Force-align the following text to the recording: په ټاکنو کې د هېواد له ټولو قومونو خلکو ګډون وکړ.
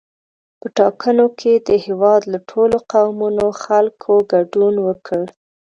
په 0.59 0.67
ټاکنو 0.77 1.25
کې 1.39 1.53
د 1.67 1.69
هېواد 1.85 2.21
له 2.33 2.39
ټولو 2.49 2.77
قومونو 2.91 3.45
خلکو 3.63 4.13
ګډون 4.31 4.75
وکړ. 4.87 5.23